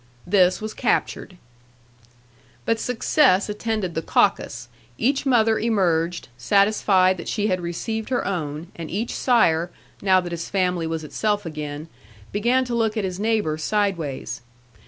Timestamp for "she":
7.27-7.45